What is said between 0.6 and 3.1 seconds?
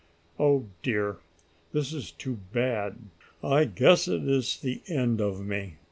dear! This is too bad.